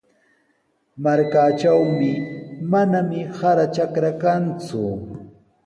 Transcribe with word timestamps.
Markaatrawmi 1.03 2.11
manami 2.71 3.19
sara 3.37 3.65
trakra 3.73 4.11
kanku. 4.21 4.83